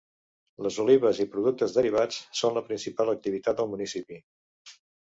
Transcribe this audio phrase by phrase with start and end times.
[0.67, 4.23] Les olives i productes derivats són la principal activitat del municipi.